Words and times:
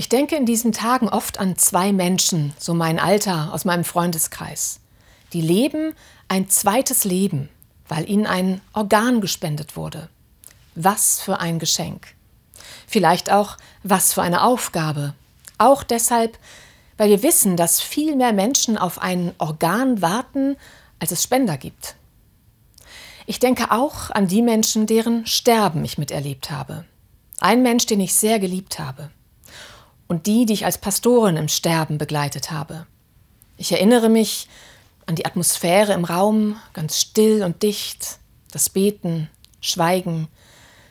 Ich 0.00 0.08
denke 0.08 0.34
in 0.34 0.46
diesen 0.46 0.72
Tagen 0.72 1.10
oft 1.10 1.38
an 1.38 1.58
zwei 1.58 1.92
Menschen, 1.92 2.54
so 2.58 2.72
mein 2.72 2.98
Alter 2.98 3.52
aus 3.52 3.66
meinem 3.66 3.84
Freundeskreis. 3.84 4.80
Die 5.34 5.42
leben 5.42 5.92
ein 6.26 6.48
zweites 6.48 7.04
Leben, 7.04 7.50
weil 7.86 8.08
ihnen 8.08 8.24
ein 8.26 8.62
Organ 8.72 9.20
gespendet 9.20 9.76
wurde. 9.76 10.08
Was 10.74 11.20
für 11.20 11.38
ein 11.38 11.58
Geschenk. 11.58 12.14
Vielleicht 12.86 13.30
auch, 13.30 13.58
was 13.82 14.14
für 14.14 14.22
eine 14.22 14.42
Aufgabe. 14.42 15.12
Auch 15.58 15.82
deshalb, 15.82 16.38
weil 16.96 17.10
wir 17.10 17.22
wissen, 17.22 17.58
dass 17.58 17.82
viel 17.82 18.16
mehr 18.16 18.32
Menschen 18.32 18.78
auf 18.78 19.02
ein 19.02 19.34
Organ 19.36 20.00
warten, 20.00 20.56
als 20.98 21.10
es 21.12 21.22
Spender 21.22 21.58
gibt. 21.58 21.96
Ich 23.26 23.38
denke 23.38 23.70
auch 23.70 24.08
an 24.08 24.28
die 24.28 24.40
Menschen, 24.40 24.86
deren 24.86 25.26
Sterben 25.26 25.84
ich 25.84 25.98
miterlebt 25.98 26.50
habe. 26.50 26.86
Ein 27.38 27.60
Mensch, 27.62 27.84
den 27.84 28.00
ich 28.00 28.14
sehr 28.14 28.38
geliebt 28.38 28.78
habe 28.78 29.10
und 30.10 30.26
die, 30.26 30.44
die 30.44 30.54
ich 30.54 30.64
als 30.64 30.76
Pastorin 30.76 31.36
im 31.36 31.46
Sterben 31.46 31.96
begleitet 31.96 32.50
habe. 32.50 32.84
Ich 33.56 33.70
erinnere 33.70 34.08
mich 34.08 34.48
an 35.06 35.14
die 35.14 35.24
Atmosphäre 35.24 35.92
im 35.92 36.04
Raum, 36.04 36.56
ganz 36.72 36.98
still 36.98 37.44
und 37.44 37.62
dicht, 37.62 38.18
das 38.50 38.68
Beten, 38.70 39.30
Schweigen, 39.60 40.26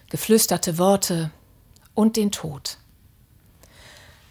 geflüsterte 0.10 0.78
Worte 0.78 1.32
und 1.96 2.16
den 2.16 2.32
Tod. 2.32 2.78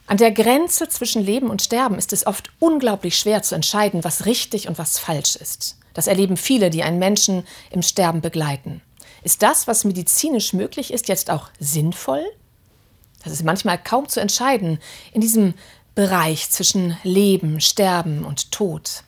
An 0.06 0.16
der 0.16 0.32
Grenze 0.32 0.88
zwischen 0.88 1.22
Leben 1.22 1.50
und 1.50 1.60
Sterben 1.60 1.98
ist 1.98 2.14
es 2.14 2.26
oft 2.26 2.50
unglaublich 2.58 3.18
schwer 3.18 3.42
zu 3.42 3.54
entscheiden, 3.54 4.04
was 4.04 4.24
richtig 4.24 4.68
und 4.68 4.78
was 4.78 4.98
falsch 4.98 5.36
ist. 5.36 5.76
Das 5.92 6.06
erleben 6.06 6.38
viele, 6.38 6.70
die 6.70 6.82
einen 6.82 6.98
Menschen 6.98 7.46
im 7.70 7.82
Sterben 7.82 8.22
begleiten. 8.22 8.80
Ist 9.22 9.42
das, 9.42 9.66
was 9.66 9.84
medizinisch 9.84 10.54
möglich 10.54 10.94
ist, 10.94 11.08
jetzt 11.08 11.28
auch 11.28 11.50
sinnvoll? 11.60 12.24
Das 13.22 13.32
ist 13.32 13.44
manchmal 13.44 13.78
kaum 13.78 14.08
zu 14.08 14.20
entscheiden 14.20 14.78
in 15.12 15.20
diesem 15.20 15.54
Bereich 15.94 16.50
zwischen 16.50 16.96
Leben, 17.02 17.60
Sterben 17.60 18.24
und 18.24 18.52
Tod. 18.52 19.02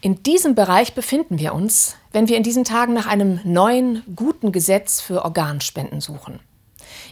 In 0.00 0.22
diesem 0.22 0.54
Bereich 0.54 0.94
befinden 0.94 1.38
wir 1.40 1.52
uns, 1.52 1.96
wenn 2.12 2.28
wir 2.28 2.36
in 2.36 2.44
diesen 2.44 2.62
Tagen 2.64 2.92
nach 2.92 3.06
einem 3.06 3.40
neuen, 3.42 4.04
guten 4.14 4.52
Gesetz 4.52 5.00
für 5.00 5.24
Organspenden 5.24 6.00
suchen. 6.00 6.38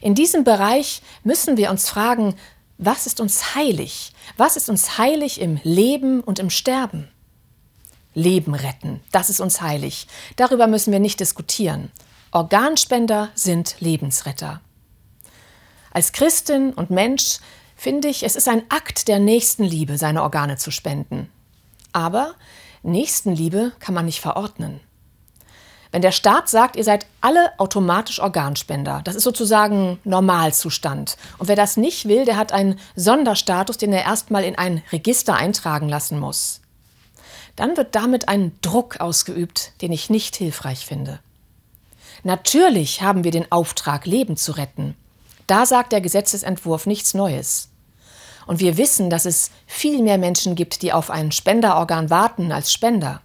In 0.01 0.15
diesem 0.15 0.45
Bereich 0.45 1.03
müssen 1.25 1.57
wir 1.57 1.71
uns 1.71 1.89
fragen, 1.89 2.37
was 2.79 3.07
ist 3.07 3.21
uns 3.21 3.55
heilig? 3.55 4.13
Was 4.37 4.57
ist 4.57 4.69
uns 4.69 4.99
heilig 4.99 5.41
im 5.41 5.59
Leben 5.65 6.21
und 6.21 6.39
im 6.39 6.51
Sterben? 6.51 7.09
Leben 8.15 8.55
retten, 8.55 9.01
das 9.11 9.29
ist 9.29 9.41
uns 9.41 9.61
heilig. 9.61 10.07
Darüber 10.37 10.69
müssen 10.69 10.93
wir 10.93 11.01
nicht 11.01 11.19
diskutieren. 11.19 11.91
Organspender 12.31 13.31
sind 13.35 13.77
Lebensretter. 13.81 14.61
Als 15.95 16.11
Christin 16.13 16.73
und 16.73 16.91
Mensch 16.91 17.39
finde 17.77 18.09
ich, 18.09 18.25
es 18.25 18.35
ist 18.35 18.49
ein 18.49 18.65
Akt 18.69 19.07
der 19.07 19.21
Nächstenliebe, 19.21 19.97
seine 19.97 20.23
Organe 20.23 20.57
zu 20.57 20.73
spenden. 20.73 21.31
Aber 21.93 22.35
Nächstenliebe 22.83 23.73
kann 23.79 23.95
man 23.95 24.05
nicht 24.05 24.21
verordnen. 24.21 24.81
Wenn 25.93 26.03
der 26.03 26.11
Staat 26.11 26.49
sagt, 26.49 26.75
ihr 26.75 26.83
seid 26.83 27.07
alle 27.21 27.53
automatisch 27.61 28.19
Organspender, 28.19 29.03
das 29.05 29.15
ist 29.15 29.23
sozusagen 29.23 30.01
Normalzustand. 30.03 31.17
Und 31.39 31.47
wer 31.47 31.55
das 31.55 31.77
nicht 31.77 32.09
will, 32.09 32.25
der 32.25 32.37
hat 32.37 32.51
einen 32.51 32.81
Sonderstatus, 32.97 33.79
den 33.79 33.93
er 33.93 34.03
erstmal 34.03 34.43
in 34.43 34.59
ein 34.59 34.83
Register 34.91 35.37
eintragen 35.37 35.89
lassen 35.89 36.19
muss. 36.19 36.61
Dann 37.55 37.77
wird 37.77 37.95
damit 37.95 38.29
ein 38.29 38.59
Druck 38.63 38.99
ausgeübt, 38.99 39.71
den 39.81 39.93
ich 39.93 40.11
nicht 40.11 40.35
hilfreich 40.35 40.85
finde. 40.85 41.21
Natürlich 42.25 43.03
haben 43.03 43.23
wir 43.23 43.31
den 43.31 43.53
Auftrag, 43.53 44.07
Leben 44.07 44.37
zu 44.37 44.51
retten. 44.51 44.97
Da 45.47 45.67
sagt 45.67 45.93
der 45.93 46.01
Gesetzesentwurf 46.01 46.87
nichts 46.87 47.15
Neues. 47.15 47.71
Und 48.47 48.61
wir 48.61 48.77
wissen, 48.77 49.11
dass 49.11 49.25
es 49.25 49.51
viel 49.67 50.03
mehr 50.03 50.19
Menschen 50.19 50.55
gibt, 50.55 50.83
die 50.83 50.93
auf 50.93 51.11
ein 51.11 51.33
Spenderorgan 51.33 52.11
warten 52.11 52.53
als 52.53 52.73
Spender. 52.73 53.23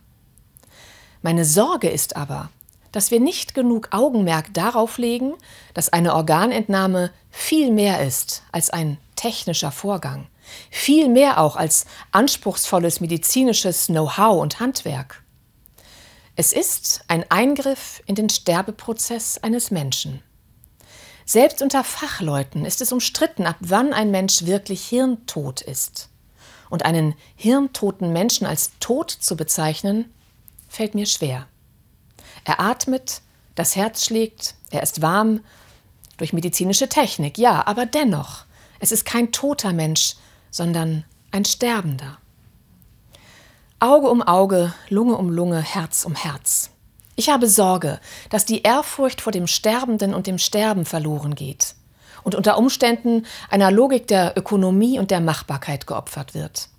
Meine 1.21 1.43
Sorge 1.43 1.89
ist 1.89 2.15
aber, 2.15 2.49
dass 2.91 3.11
wir 3.11 3.19
nicht 3.19 3.53
genug 3.53 3.89
Augenmerk 3.91 4.53
darauf 4.53 4.97
legen, 4.97 5.33
dass 5.73 5.89
eine 5.89 6.15
Organentnahme 6.15 7.11
viel 7.29 7.71
mehr 7.71 8.05
ist 8.05 8.43
als 8.51 8.69
ein 8.69 8.97
technischer 9.15 9.71
Vorgang, 9.71 10.27
viel 10.71 11.09
mehr 11.09 11.39
auch 11.39 11.55
als 11.55 11.85
anspruchsvolles 12.11 13.01
medizinisches 13.01 13.87
Know-how 13.87 14.41
und 14.41 14.59
Handwerk. 14.59 15.23
Es 16.35 16.53
ist 16.53 17.01
ein 17.09 17.29
Eingriff 17.29 18.01
in 18.05 18.15
den 18.15 18.29
Sterbeprozess 18.29 19.37
eines 19.39 19.71
Menschen. 19.71 20.23
Selbst 21.31 21.61
unter 21.61 21.83
Fachleuten 21.83 22.65
ist 22.65 22.81
es 22.81 22.91
umstritten, 22.91 23.45
ab 23.45 23.57
wann 23.59 23.93
ein 23.93 24.09
Mensch 24.09 24.47
wirklich 24.47 24.87
hirntot 24.87 25.61
ist. 25.61 26.09
Und 26.71 26.85
einen 26.85 27.13
hirntoten 27.35 28.11
Menschen 28.11 28.47
als 28.47 28.71
tot 28.79 29.11
zu 29.11 29.37
bezeichnen, 29.37 30.11
fällt 30.67 30.95
mir 30.95 31.05
schwer. 31.05 31.45
Er 32.45 32.59
atmet, 32.59 33.21
das 33.53 33.75
Herz 33.75 34.05
schlägt, 34.05 34.55
er 34.71 34.81
ist 34.81 35.03
warm, 35.03 35.41
durch 36.17 36.33
medizinische 36.33 36.89
Technik, 36.89 37.37
ja, 37.37 37.67
aber 37.67 37.85
dennoch, 37.85 38.45
es 38.79 38.91
ist 38.91 39.05
kein 39.05 39.31
toter 39.31 39.71
Mensch, 39.71 40.15
sondern 40.49 41.05
ein 41.29 41.45
Sterbender. 41.45 42.17
Auge 43.77 44.09
um 44.09 44.23
Auge, 44.23 44.73
Lunge 44.89 45.15
um 45.15 45.29
Lunge, 45.29 45.61
Herz 45.61 46.05
um 46.05 46.15
Herz. 46.15 46.48
Ich 47.19 47.27
habe 47.27 47.49
Sorge, 47.49 47.99
dass 48.29 48.45
die 48.45 48.61
Ehrfurcht 48.61 49.19
vor 49.19 49.33
dem 49.33 49.45
Sterbenden 49.45 50.13
und 50.13 50.25
dem 50.25 50.37
Sterben 50.37 50.85
verloren 50.85 51.35
geht 51.35 51.75
und 52.23 52.33
unter 52.33 52.57
Umständen 52.57 53.25
einer 53.49 53.71
Logik 53.71 54.07
der 54.07 54.37
Ökonomie 54.37 54.99
und 54.99 55.11
der 55.11 55.19
Machbarkeit 55.19 55.85
geopfert 55.85 56.33
wird. 56.33 56.69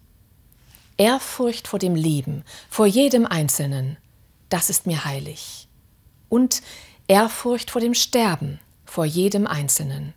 Ehrfurcht 0.96 1.68
vor 1.68 1.78
dem 1.78 1.94
Leben, 1.94 2.42
vor 2.70 2.86
jedem 2.86 3.26
Einzelnen, 3.26 3.98
das 4.48 4.70
ist 4.70 4.86
mir 4.86 5.04
heilig. 5.04 5.68
Und 6.30 6.62
Ehrfurcht 7.06 7.70
vor 7.70 7.82
dem 7.82 7.92
Sterben, 7.92 8.60
vor 8.86 9.04
jedem 9.04 9.46
Einzelnen. 9.46 10.14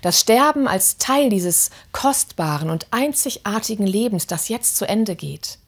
Das 0.00 0.20
Sterben 0.20 0.66
als 0.66 0.96
Teil 0.96 1.28
dieses 1.28 1.68
kostbaren 1.92 2.70
und 2.70 2.86
einzigartigen 2.92 3.86
Lebens, 3.86 4.26
das 4.26 4.48
jetzt 4.48 4.78
zu 4.78 4.88
Ende 4.88 5.16
geht 5.16 5.58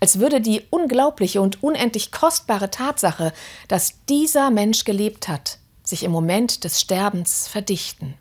als 0.00 0.18
würde 0.18 0.40
die 0.40 0.62
unglaubliche 0.70 1.40
und 1.40 1.62
unendlich 1.62 2.12
kostbare 2.12 2.70
Tatsache, 2.70 3.32
dass 3.68 4.04
dieser 4.08 4.50
Mensch 4.50 4.84
gelebt 4.84 5.28
hat, 5.28 5.58
sich 5.84 6.02
im 6.04 6.12
Moment 6.12 6.64
des 6.64 6.80
Sterbens 6.80 7.48
verdichten. 7.48 8.14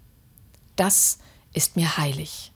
Das 0.75 1.19
ist 1.53 1.75
mir 1.75 1.97
heilig. 1.97 2.51